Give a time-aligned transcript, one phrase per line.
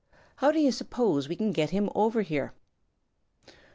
[0.37, 2.53] How do you suppose we can get him over here?"